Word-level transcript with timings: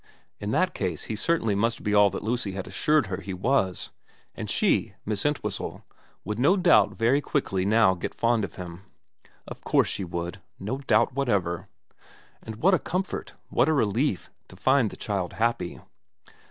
In 0.39 0.49
that 0.49 0.73
case 0.73 1.03
he 1.03 1.15
certainly 1.15 1.53
must 1.53 1.83
be 1.83 1.93
all 1.93 2.09
that 2.09 2.23
Lucy 2.23 2.53
had 2.53 2.65
assured 2.65 3.05
her 3.05 3.17
he 3.17 3.35
was, 3.35 3.91
and 4.33 4.49
she, 4.49 4.95
Miss 5.05 5.23
Entwhistle, 5.27 5.85
would 6.25 6.39
no 6.39 6.57
doubt 6.57 6.95
very 6.95 7.21
quickly 7.21 7.65
now 7.65 7.93
get 7.93 8.15
fond 8.15 8.43
of 8.43 8.55
him. 8.55 8.81
Of 9.47 9.63
course 9.63 9.95
294 9.97 9.97
VERA 9.99 10.31
XXVI 10.31 10.33
she 10.33 10.65
would. 10.65 10.65
No 10.65 10.77
doubt 10.87 11.13
whatever. 11.13 11.67
And 12.41 12.55
what 12.55 12.73
a 12.73 12.79
comfort, 12.79 13.35
what 13.49 13.69
a 13.69 13.73
relief, 13.73 14.31
to 14.47 14.55
find 14.55 14.89
the 14.89 14.97
child 14.97 15.33
happy. 15.33 15.79